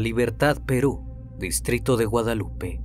[0.00, 1.04] Libertad, Perú,
[1.38, 2.80] Distrito de Guadalupe.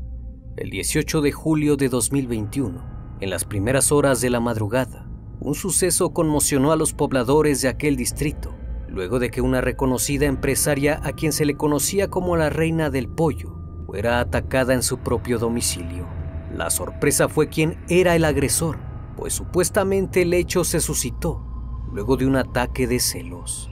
[0.58, 6.12] El 18 de julio de 2021, en las primeras horas de la madrugada, un suceso
[6.12, 8.54] conmocionó a los pobladores de aquel distrito,
[8.89, 13.08] luego de que una reconocida empresaria a quien se le conocía como la Reina del
[13.08, 16.08] Pollo fuera atacada en su propio domicilio.
[16.54, 18.78] La sorpresa fue quién era el agresor,
[19.16, 21.45] pues supuestamente el hecho se suscitó
[21.94, 23.70] luego de un ataque de celos.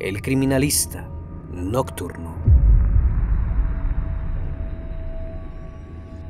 [0.00, 1.10] El criminalista
[1.52, 2.34] nocturno.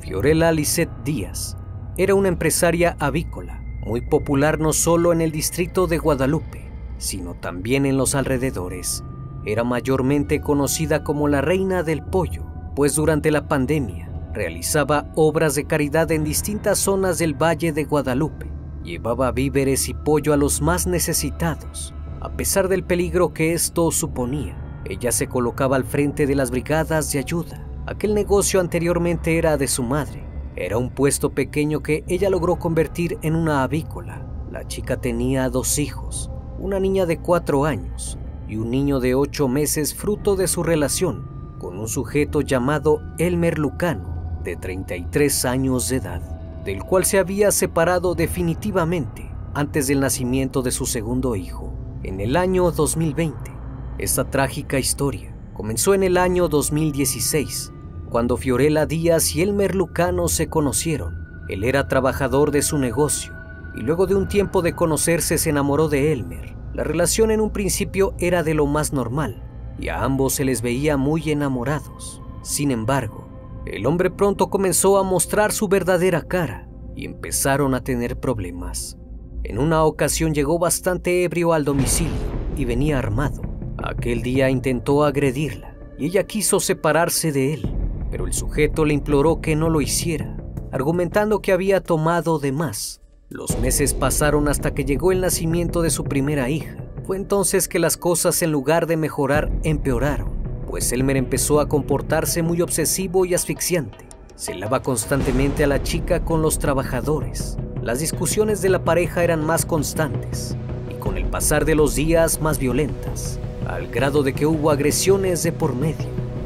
[0.01, 1.55] Fiorella Lisette Díaz
[1.95, 7.85] era una empresaria avícola, muy popular no solo en el distrito de Guadalupe, sino también
[7.85, 9.05] en los alrededores.
[9.45, 12.43] Era mayormente conocida como la reina del pollo,
[12.75, 18.51] pues durante la pandemia realizaba obras de caridad en distintas zonas del Valle de Guadalupe.
[18.83, 24.55] Llevaba víveres y pollo a los más necesitados a pesar del peligro que esto suponía,
[24.85, 27.65] ella se colocaba al frente de las brigadas de ayuda.
[27.87, 30.23] Aquel negocio anteriormente era de su madre.
[30.55, 34.23] Era un puesto pequeño que ella logró convertir en una avícola.
[34.51, 36.29] La chica tenía dos hijos,
[36.59, 41.55] una niña de cuatro años y un niño de ocho meses fruto de su relación
[41.57, 46.21] con un sujeto llamado Elmer Lucano, de 33 años de edad,
[46.65, 52.35] del cual se había separado definitivamente antes del nacimiento de su segundo hijo en el
[52.35, 53.51] año 2020.
[53.97, 57.71] Esta trágica historia comenzó en el año 2016,
[58.09, 61.27] cuando Fiorella Díaz y Elmer Lucano se conocieron.
[61.49, 63.33] Él era trabajador de su negocio
[63.75, 66.55] y luego de un tiempo de conocerse se enamoró de Elmer.
[66.73, 69.43] La relación en un principio era de lo más normal
[69.79, 72.21] y a ambos se les veía muy enamorados.
[72.41, 73.27] Sin embargo,
[73.65, 78.97] el hombre pronto comenzó a mostrar su verdadera cara y empezaron a tener problemas.
[79.43, 82.13] En una ocasión llegó bastante ebrio al domicilio
[82.55, 83.41] y venía armado.
[83.77, 87.75] Aquel día intentó agredirla y ella quiso separarse de él,
[88.11, 90.37] pero el sujeto le imploró que no lo hiciera,
[90.71, 93.01] argumentando que había tomado de más.
[93.29, 96.75] Los meses pasaron hasta que llegó el nacimiento de su primera hija.
[97.03, 100.29] Fue entonces que las cosas en lugar de mejorar empeoraron,
[100.67, 104.05] pues Elmer empezó a comportarse muy obsesivo y asfixiante.
[104.35, 109.43] Se lava constantemente a la chica con los trabajadores las discusiones de la pareja eran
[109.43, 110.55] más constantes
[110.89, 115.41] y con el pasar de los días más violentas, al grado de que hubo agresiones
[115.41, 116.05] de por medio.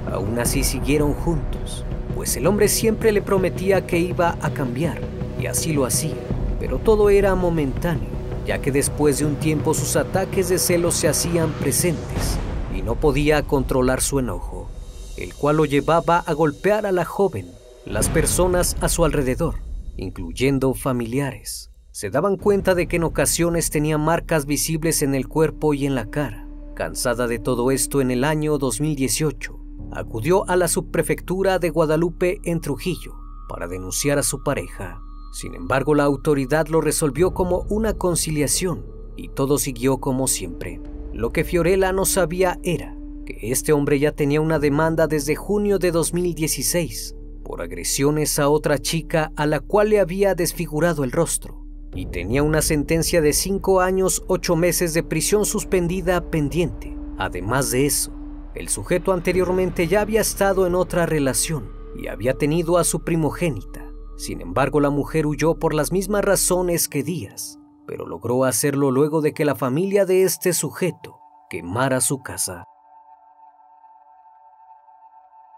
[0.10, 1.84] Aún así siguieron juntos,
[2.16, 5.00] pues el hombre siempre le prometía que iba a cambiar
[5.42, 6.16] y así lo hacía,
[6.58, 8.08] pero todo era momentáneo,
[8.48, 12.38] ya que después de un tiempo sus ataques de celos se hacían presentes
[12.74, 14.70] y no podía controlar su enojo,
[15.18, 17.52] el cual lo llevaba a golpear a la joven,
[17.86, 19.65] las personas a su alrededor
[19.98, 25.74] incluyendo familiares, se daban cuenta de que en ocasiones tenía marcas visibles en el cuerpo
[25.74, 26.48] y en la cara.
[26.76, 29.58] Cansada de todo esto en el año 2018,
[29.92, 33.16] acudió a la subprefectura de Guadalupe en Trujillo
[33.48, 35.00] para denunciar a su pareja.
[35.32, 38.86] Sin embargo, la autoridad lo resolvió como una conciliación
[39.16, 40.82] y todo siguió como siempre.
[41.14, 45.80] Lo que Fiorella no sabía era que este hombre ya tenía una demanda desde junio
[45.80, 47.15] de 2016
[47.46, 52.44] por agresiones a otra chica a la cual le había desfigurado el rostro y tenía
[52.44, 56.98] una sentencia de 5 años 8 meses de prisión suspendida pendiente.
[57.18, 58.12] Además de eso,
[58.54, 63.86] el sujeto anteriormente ya había estado en otra relación y había tenido a su primogénita.
[64.18, 69.22] Sin embargo, la mujer huyó por las mismas razones que Díaz, pero logró hacerlo luego
[69.22, 71.20] de que la familia de este sujeto
[71.50, 72.66] quemara su casa.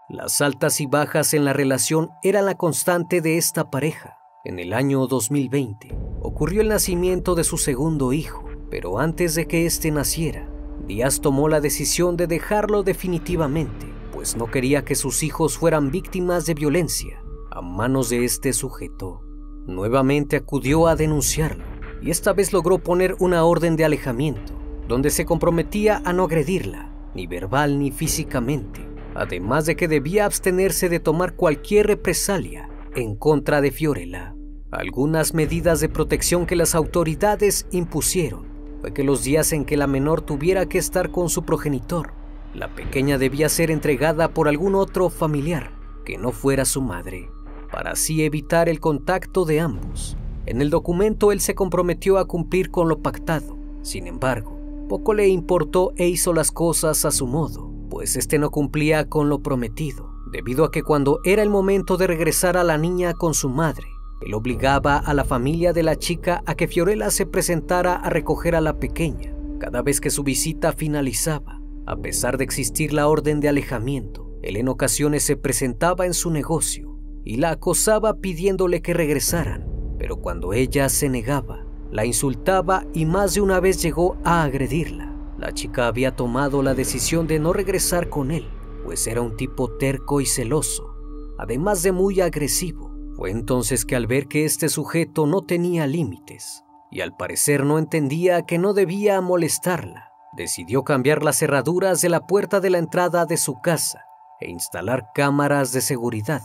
[0.08, 4.18] Las altas y bajas en la relación eran la constante de esta pareja.
[4.44, 9.66] En el año 2020 ocurrió el nacimiento de su segundo hijo pero antes de que
[9.66, 10.48] éste naciera,
[10.86, 16.46] Díaz tomó la decisión de dejarlo definitivamente, pues no quería que sus hijos fueran víctimas
[16.46, 19.22] de violencia a manos de este sujeto.
[19.66, 21.64] Nuevamente acudió a denunciarlo
[22.00, 24.52] y esta vez logró poner una orden de alejamiento,
[24.86, 30.88] donde se comprometía a no agredirla, ni verbal ni físicamente, además de que debía abstenerse
[30.88, 34.34] de tomar cualquier represalia en contra de Fiorella.
[34.70, 38.46] Algunas medidas de protección que las autoridades impusieron
[38.80, 42.12] fue que los días en que la menor tuviera que estar con su progenitor,
[42.54, 45.72] la pequeña debía ser entregada por algún otro familiar
[46.04, 47.30] que no fuera su madre,
[47.70, 50.16] para así evitar el contacto de ambos.
[50.46, 54.58] En el documento él se comprometió a cumplir con lo pactado, sin embargo,
[54.88, 59.28] poco le importó e hizo las cosas a su modo, pues este no cumplía con
[59.28, 63.34] lo prometido, debido a que cuando era el momento de regresar a la niña con
[63.34, 63.88] su madre,
[64.20, 68.54] él obligaba a la familia de la chica a que Fiorella se presentara a recoger
[68.54, 71.60] a la pequeña cada vez que su visita finalizaba.
[71.88, 76.30] A pesar de existir la orden de alejamiento, él en ocasiones se presentaba en su
[76.30, 79.66] negocio y la acosaba pidiéndole que regresaran,
[79.98, 85.07] pero cuando ella se negaba, la insultaba y más de una vez llegó a agredirla.
[85.38, 88.50] La chica había tomado la decisión de no regresar con él,
[88.84, 90.94] pues era un tipo terco y celoso,
[91.38, 92.90] además de muy agresivo.
[93.16, 97.78] Fue entonces que al ver que este sujeto no tenía límites, y al parecer no
[97.78, 103.24] entendía que no debía molestarla, decidió cambiar las cerraduras de la puerta de la entrada
[103.24, 104.04] de su casa
[104.40, 106.42] e instalar cámaras de seguridad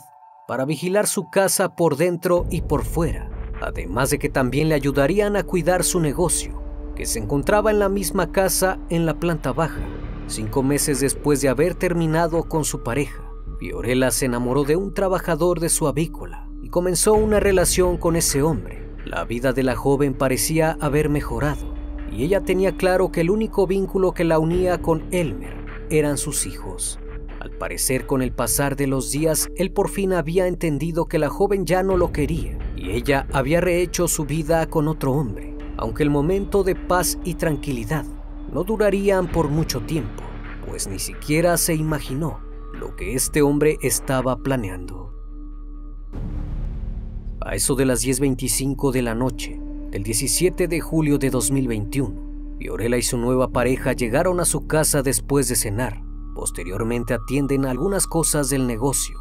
[0.47, 3.29] para vigilar su casa por dentro y por fuera
[3.63, 6.62] además de que también le ayudarían a cuidar su negocio,
[6.95, 9.81] que se encontraba en la misma casa en la planta baja.
[10.27, 13.23] Cinco meses después de haber terminado con su pareja,
[13.59, 18.41] Fiorella se enamoró de un trabajador de su avícola y comenzó una relación con ese
[18.41, 18.87] hombre.
[19.05, 21.73] La vida de la joven parecía haber mejorado
[22.11, 25.53] y ella tenía claro que el único vínculo que la unía con Elmer
[25.89, 26.99] eran sus hijos.
[27.39, 31.29] Al parecer, con el pasar de los días, él por fin había entendido que la
[31.29, 35.42] joven ya no lo quería y ella había rehecho su vida con otro hombre,
[35.77, 38.05] aunque el momento de paz y tranquilidad
[38.51, 40.23] no durarían por mucho tiempo,
[40.67, 42.39] pues ni siquiera se imaginó
[42.73, 45.13] lo que este hombre estaba planeando.
[47.41, 49.59] A eso de las 10.25 de la noche
[49.91, 55.01] del 17 de julio de 2021, Fiorella y su nueva pareja llegaron a su casa
[55.01, 56.03] después de cenar
[56.33, 59.19] Posteriormente atienden algunas cosas del negocio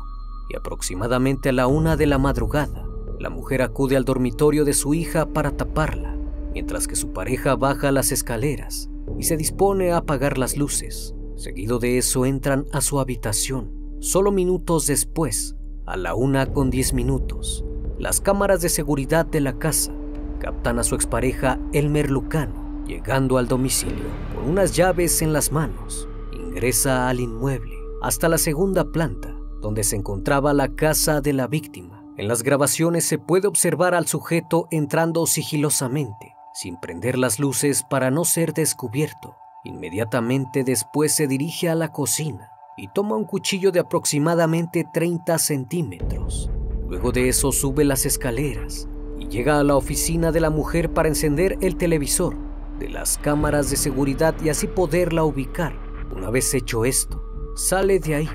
[0.49, 2.87] y aproximadamente a la una de la madrugada,
[3.19, 6.12] la mujer acude al dormitorio de su hija para taparla,
[6.53, 11.15] mientras que su pareja baja las escaleras y se dispone a apagar las luces.
[11.37, 13.73] Seguido de eso entran a su habitación.
[14.01, 15.57] Solo minutos después,
[15.87, 17.65] a la una con diez minutos,
[17.99, 19.93] las cámaras de seguridad de la casa
[20.39, 26.09] captan a su expareja Elmer Lucano llegando al domicilio con unas llaves en las manos
[26.53, 32.05] Ingresa al inmueble hasta la segunda planta, donde se encontraba la casa de la víctima.
[32.17, 38.11] En las grabaciones se puede observar al sujeto entrando sigilosamente, sin prender las luces para
[38.11, 39.37] no ser descubierto.
[39.65, 46.51] Inmediatamente después se dirige a la cocina y toma un cuchillo de aproximadamente 30 centímetros.
[46.89, 48.89] Luego de eso sube las escaleras
[49.19, 52.37] y llega a la oficina de la mujer para encender el televisor
[52.79, 55.75] de las cámaras de seguridad y así poderla ubicar.
[56.15, 57.23] Una vez hecho esto,
[57.55, 58.29] sale de ahí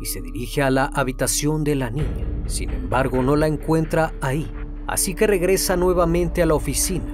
[0.00, 2.26] y se dirige a la habitación de la niña.
[2.46, 4.50] Sin embargo, no la encuentra ahí,
[4.86, 7.13] así que regresa nuevamente a la oficina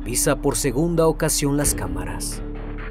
[0.00, 2.42] revisa por segunda ocasión las cámaras.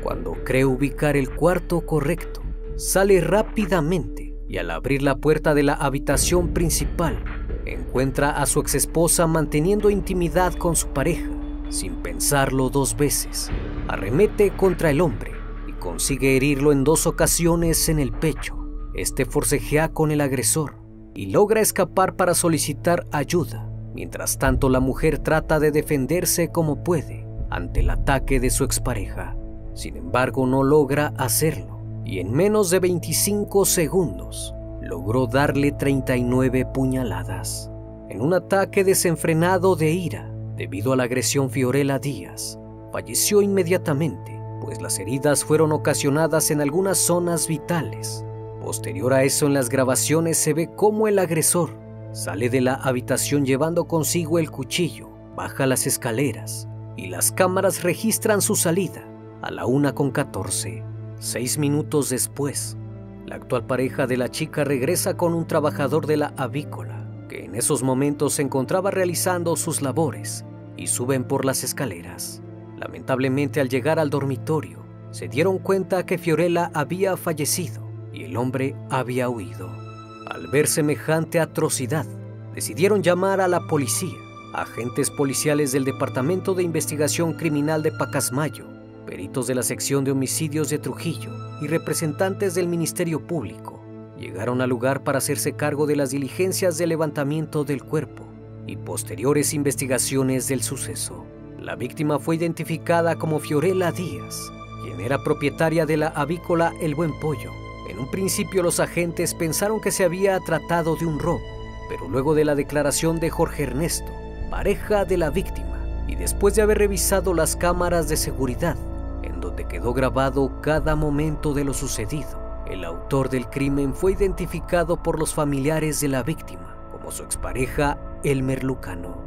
[0.02, 2.42] Cuando cree ubicar el cuarto correcto,
[2.78, 7.22] sale rápidamente y al abrir la puerta de la habitación principal,
[7.66, 11.30] encuentra a su exesposa manteniendo intimidad con su pareja.
[11.70, 13.52] Sin pensarlo dos veces,
[13.88, 15.40] arremete contra el hombre
[15.80, 18.58] Consigue herirlo en dos ocasiones en el pecho.
[18.94, 20.76] Este forcejea con el agresor
[21.16, 23.69] y logra escapar para solicitar ayuda.
[23.94, 29.36] Mientras tanto, la mujer trata de defenderse como puede ante el ataque de su expareja.
[29.74, 37.72] Sin embargo, no logra hacerlo y en menos de 25 segundos logró darle 39 puñaladas.
[38.10, 42.60] En un ataque desenfrenado de ira, debido a la agresión Fiorella Díaz,
[42.92, 48.24] falleció inmediatamente pues las heridas fueron ocasionadas en algunas zonas vitales.
[48.62, 51.72] Posterior a eso en las grabaciones se ve cómo el agresor
[52.12, 58.42] sale de la habitación llevando consigo el cuchillo, baja las escaleras y las cámaras registran
[58.42, 59.08] su salida
[59.42, 60.84] a la una con 14.
[61.20, 62.78] Seis minutos después,
[63.26, 67.56] la actual pareja de la chica regresa con un trabajador de la avícola, que en
[67.56, 72.42] esos momentos se encontraba realizando sus labores, y suben por las escaleras.
[72.78, 78.76] Lamentablemente al llegar al dormitorio, se dieron cuenta que Fiorella había fallecido y el hombre
[78.90, 79.89] había huido.
[80.30, 82.06] Al ver semejante atrocidad,
[82.54, 84.18] decidieron llamar a la policía,
[84.54, 88.66] agentes policiales del Departamento de Investigación Criminal de Pacasmayo,
[89.08, 91.32] peritos de la sección de homicidios de Trujillo
[91.62, 93.82] y representantes del Ministerio Público.
[94.20, 98.24] Llegaron al lugar para hacerse cargo de las diligencias de levantamiento del cuerpo
[98.68, 101.26] y posteriores investigaciones del suceso.
[101.60, 104.52] La víctima fue identificada como Fiorella Díaz,
[104.84, 107.69] quien era propietaria de la avícola El Buen Pollo.
[108.00, 111.42] En un principio los agentes pensaron que se había tratado de un robo,
[111.90, 114.10] pero luego de la declaración de Jorge Ernesto,
[114.50, 115.78] pareja de la víctima,
[116.08, 118.78] y después de haber revisado las cámaras de seguridad,
[119.22, 125.04] en donde quedó grabado cada momento de lo sucedido, el autor del crimen fue identificado
[125.04, 129.18] por los familiares de la víctima como su expareja Elmer Lucano.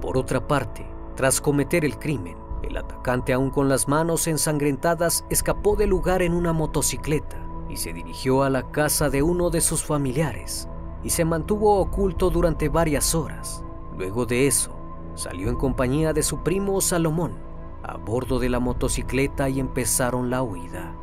[0.00, 5.76] Por otra parte, tras cometer el crimen, el atacante aún con las manos ensangrentadas escapó
[5.76, 9.84] del lugar en una motocicleta y se dirigió a la casa de uno de sus
[9.84, 10.68] familiares
[11.02, 13.64] y se mantuvo oculto durante varias horas.
[13.96, 14.76] Luego de eso,
[15.14, 17.46] salió en compañía de su primo Salomón
[17.82, 20.94] a bordo de la motocicleta y empezaron la huida.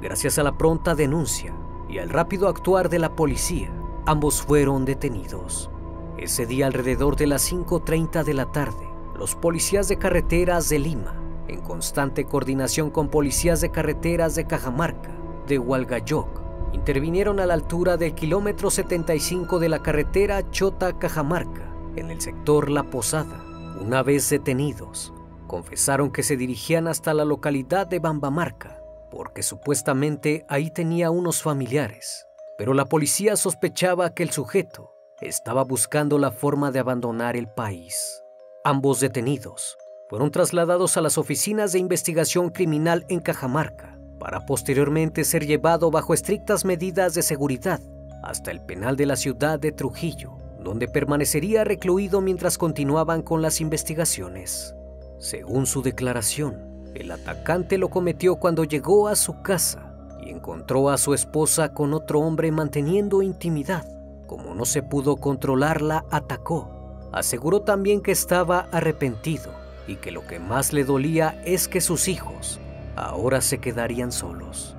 [0.00, 1.54] Gracias a la pronta denuncia
[1.88, 3.70] y al rápido actuar de la policía,
[4.04, 5.70] ambos fueron detenidos.
[6.18, 11.14] Ese día alrededor de las 5.30 de la tarde, los policías de carreteras de Lima,
[11.48, 15.10] en constante coordinación con policías de carreteras de Cajamarca,
[15.46, 16.42] de Hualgayoc,
[16.72, 22.82] intervinieron a la altura del kilómetro 75 de la carretera Chota-Cajamarca, en el sector La
[22.84, 23.44] Posada.
[23.80, 25.12] Una vez detenidos,
[25.46, 28.80] confesaron que se dirigían hasta la localidad de Bambamarca,
[29.10, 32.26] porque supuestamente ahí tenía unos familiares,
[32.58, 38.23] pero la policía sospechaba que el sujeto estaba buscando la forma de abandonar el país.
[38.66, 39.76] Ambos detenidos
[40.08, 46.14] fueron trasladados a las oficinas de investigación criminal en Cajamarca para posteriormente ser llevado bajo
[46.14, 47.78] estrictas medidas de seguridad
[48.22, 53.60] hasta el penal de la ciudad de Trujillo, donde permanecería recluido mientras continuaban con las
[53.60, 54.74] investigaciones.
[55.18, 60.96] Según su declaración, el atacante lo cometió cuando llegó a su casa y encontró a
[60.96, 63.86] su esposa con otro hombre manteniendo intimidad.
[64.26, 66.73] Como no se pudo controlarla, atacó
[67.14, 69.52] Aseguró también que estaba arrepentido
[69.86, 72.58] y que lo que más le dolía es que sus hijos
[72.96, 74.74] ahora se quedarían solos.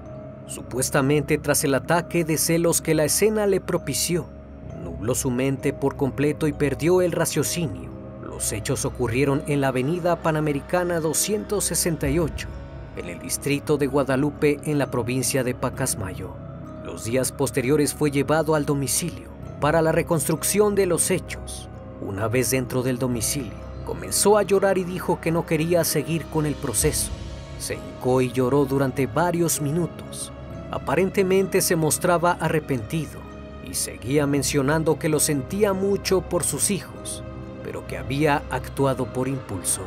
[0.45, 4.25] Supuestamente tras el ataque de celos que la escena le propició,
[4.83, 7.89] nubló su mente por completo y perdió el raciocinio.
[8.21, 12.49] Los hechos ocurrieron en la avenida Panamericana 268,
[12.97, 16.33] en el distrito de Guadalupe, en la provincia de Pacasmayo.
[16.83, 19.29] Los días posteriores fue llevado al domicilio
[19.61, 21.69] para la reconstrucción de los hechos.
[22.01, 23.53] Una vez dentro del domicilio,
[23.85, 27.09] comenzó a llorar y dijo que no quería seguir con el proceso.
[27.57, 30.31] Se hincó y lloró durante varios minutos.
[30.71, 33.21] Aparentemente se mostraba arrepentido
[33.65, 37.23] y seguía mencionando que lo sentía mucho por sus hijos,
[37.63, 39.83] pero que había actuado por impulso,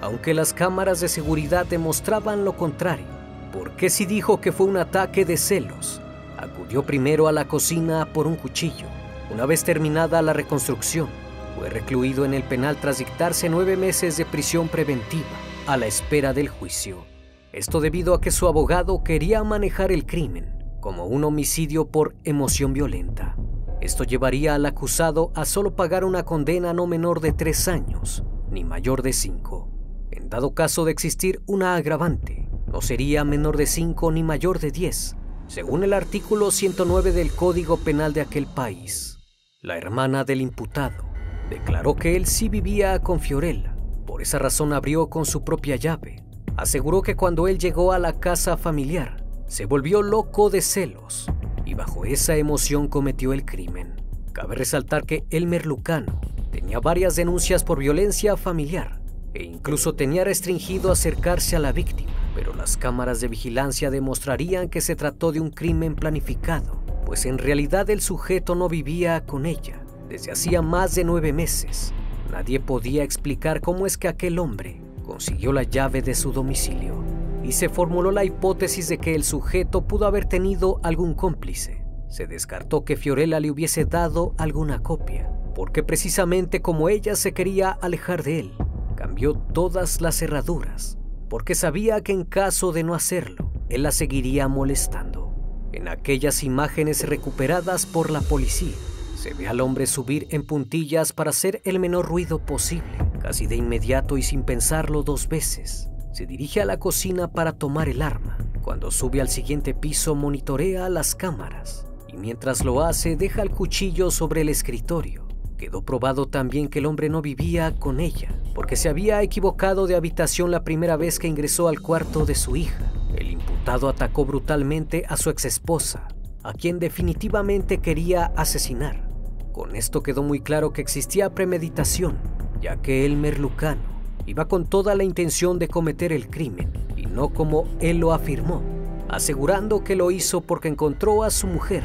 [0.00, 3.06] aunque las cámaras de seguridad demostraban lo contrario.
[3.52, 6.00] Porque si dijo que fue un ataque de celos,
[6.38, 8.86] acudió primero a la cocina por un cuchillo.
[9.32, 11.08] Una vez terminada la reconstrucción,
[11.56, 15.26] fue recluido en el penal tras dictarse nueve meses de prisión preventiva
[15.66, 17.04] a la espera del juicio.
[17.52, 22.72] Esto debido a que su abogado quería manejar el crimen como un homicidio por emoción
[22.72, 23.36] violenta.
[23.80, 28.64] Esto llevaría al acusado a solo pagar una condena no menor de tres años, ni
[28.64, 29.70] mayor de cinco.
[30.10, 34.70] En dado caso de existir una agravante, no sería menor de cinco ni mayor de
[34.70, 35.16] diez,
[35.46, 39.18] según el artículo 109 del Código Penal de aquel país.
[39.60, 41.11] La hermana del imputado
[41.52, 43.76] Declaró que él sí vivía con Fiorella.
[44.06, 46.24] Por esa razón abrió con su propia llave.
[46.56, 51.30] Aseguró que cuando él llegó a la casa familiar, se volvió loco de celos
[51.66, 54.00] y bajo esa emoción cometió el crimen.
[54.32, 59.02] Cabe resaltar que Elmer Lucano tenía varias denuncias por violencia familiar
[59.34, 64.80] e incluso tenía restringido acercarse a la víctima, pero las cámaras de vigilancia demostrarían que
[64.80, 69.82] se trató de un crimen planificado, pues en realidad el sujeto no vivía con ella
[70.08, 71.92] desde hacía más de nueve meses.
[72.30, 77.02] Nadie podía explicar cómo es que aquel hombre consiguió la llave de su domicilio
[77.44, 81.84] y se formuló la hipótesis de que el sujeto pudo haber tenido algún cómplice.
[82.08, 87.70] Se descartó que Fiorella le hubiese dado alguna copia, porque precisamente como ella se quería
[87.70, 88.52] alejar de él,
[88.96, 94.48] cambió todas las cerraduras, porque sabía que en caso de no hacerlo, él la seguiría
[94.48, 95.34] molestando.
[95.72, 98.74] En aquellas imágenes recuperadas por la policía,
[99.22, 103.54] se ve al hombre subir en puntillas para hacer el menor ruido posible, Casi de
[103.54, 108.36] inmediato y sin pensarlo dos veces, se dirige a la cocina para tomar el arma.
[108.62, 114.10] Cuando sube al siguiente piso monitorea las cámaras y mientras lo hace deja el cuchillo
[114.10, 115.28] sobre el escritorio.
[115.56, 119.94] Quedó probado también que el hombre no vivía con ella, porque se había equivocado de
[119.94, 122.92] habitación la primera vez que ingresó al cuarto de su hija.
[123.16, 126.08] El imputado atacó brutalmente a su exesposa,
[126.42, 129.11] a quien definitivamente quería asesinar.
[129.52, 132.16] Con esto quedó muy claro que existía premeditación,
[132.60, 133.82] ya que el merlucano
[134.24, 138.62] iba con toda la intención de cometer el crimen, y no como él lo afirmó,
[139.08, 141.82] asegurando que lo hizo porque encontró a su mujer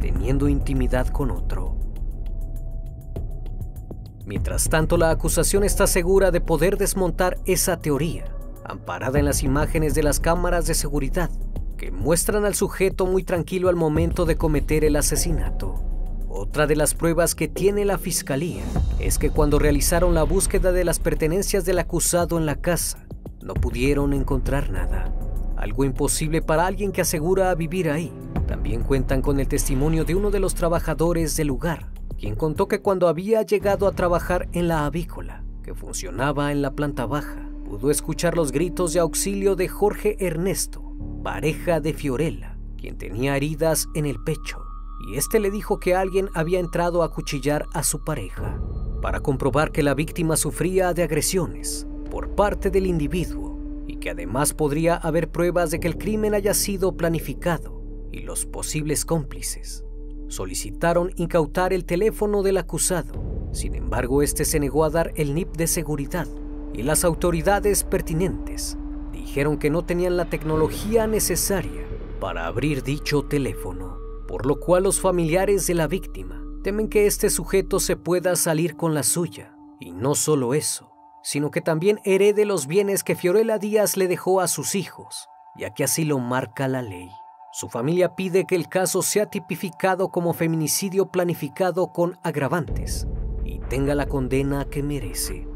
[0.00, 1.76] teniendo intimidad con otro.
[4.24, 8.24] Mientras tanto, la acusación está segura de poder desmontar esa teoría,
[8.64, 11.30] amparada en las imágenes de las cámaras de seguridad,
[11.76, 15.89] que muestran al sujeto muy tranquilo al momento de cometer el asesinato.
[16.50, 18.64] Otra de las pruebas que tiene la fiscalía
[18.98, 23.06] es que cuando realizaron la búsqueda de las pertenencias del acusado en la casa,
[23.40, 25.14] no pudieron encontrar nada.
[25.56, 28.12] Algo imposible para alguien que asegura vivir ahí.
[28.48, 32.80] También cuentan con el testimonio de uno de los trabajadores del lugar, quien contó que
[32.80, 37.92] cuando había llegado a trabajar en la avícola, que funcionaba en la planta baja, pudo
[37.92, 40.82] escuchar los gritos de auxilio de Jorge Ernesto,
[41.22, 44.64] pareja de Fiorella, quien tenía heridas en el pecho
[45.00, 48.60] y este le dijo que alguien había entrado a cuchillar a su pareja
[49.00, 54.52] para comprobar que la víctima sufría de agresiones por parte del individuo y que además
[54.52, 59.84] podría haber pruebas de que el crimen haya sido planificado y los posibles cómplices.
[60.28, 63.48] Solicitaron incautar el teléfono del acusado.
[63.52, 66.28] Sin embargo, este se negó a dar el NIP de seguridad
[66.72, 68.76] y las autoridades pertinentes
[69.12, 71.84] dijeron que no tenían la tecnología necesaria
[72.20, 77.30] para abrir dicho teléfono por lo cual los familiares de la víctima temen que este
[77.30, 79.56] sujeto se pueda salir con la suya.
[79.80, 80.92] Y no solo eso,
[81.24, 85.74] sino que también herede los bienes que Fiorella Díaz le dejó a sus hijos, ya
[85.74, 87.10] que así lo marca la ley.
[87.52, 93.08] Su familia pide que el caso sea tipificado como feminicidio planificado con agravantes
[93.44, 95.48] y tenga la condena que merece.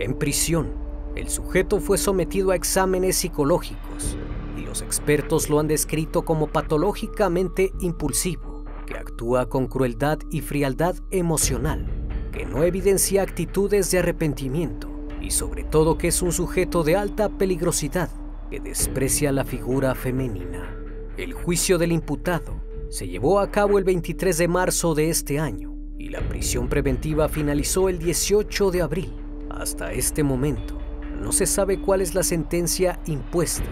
[0.00, 0.72] En prisión,
[1.14, 4.16] el sujeto fue sometido a exámenes psicológicos
[4.64, 11.86] los expertos lo han descrito como patológicamente impulsivo, que actúa con crueldad y frialdad emocional,
[12.32, 14.90] que no evidencia actitudes de arrepentimiento
[15.20, 18.10] y sobre todo que es un sujeto de alta peligrosidad
[18.50, 20.74] que desprecia la figura femenina.
[21.16, 25.74] El juicio del imputado se llevó a cabo el 23 de marzo de este año
[25.98, 29.12] y la prisión preventiva finalizó el 18 de abril.
[29.50, 30.78] Hasta este momento
[31.20, 33.64] no se sabe cuál es la sentencia impuesta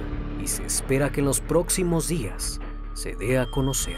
[0.44, 2.60] y se espera que en los próximos días
[2.92, 3.96] se dé a conocer.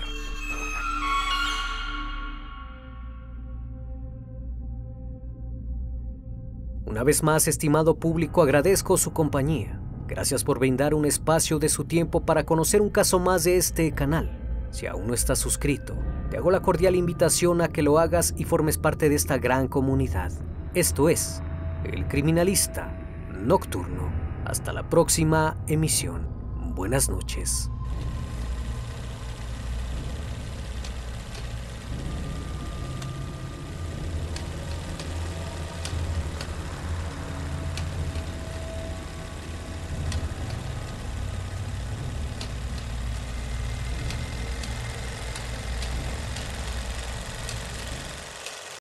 [6.85, 9.80] Una vez más, estimado público, agradezco su compañía.
[10.06, 13.90] Gracias por brindar un espacio de su tiempo para conocer un caso más de este
[13.90, 14.68] canal.
[14.70, 15.96] Si aún no estás suscrito,
[16.30, 19.66] te hago la cordial invitación a que lo hagas y formes parte de esta gran
[19.66, 20.30] comunidad.
[20.74, 21.42] Esto es
[21.82, 22.96] El Criminalista
[23.32, 24.12] Nocturno.
[24.44, 26.36] Hasta la próxima emisión.
[26.77, 27.71] Buenas noches.